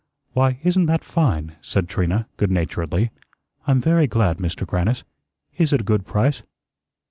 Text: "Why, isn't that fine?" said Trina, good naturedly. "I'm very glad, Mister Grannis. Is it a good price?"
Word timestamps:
"Why, 0.33 0.57
isn't 0.63 0.87
that 0.87 1.03
fine?" 1.03 1.57
said 1.61 1.87
Trina, 1.87 2.27
good 2.37 2.49
naturedly. 2.49 3.11
"I'm 3.67 3.79
very 3.79 4.07
glad, 4.07 4.39
Mister 4.39 4.65
Grannis. 4.65 5.03
Is 5.59 5.73
it 5.73 5.81
a 5.81 5.83
good 5.83 6.07
price?" 6.07 6.41